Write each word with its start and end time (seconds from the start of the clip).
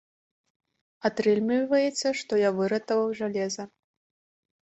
Атрымліваецца, 1.09 2.07
што 2.21 2.33
я 2.41 2.49
выратаваў 2.61 3.09
жалеза. 3.19 3.63